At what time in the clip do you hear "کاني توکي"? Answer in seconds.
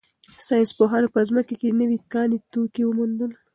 2.11-2.83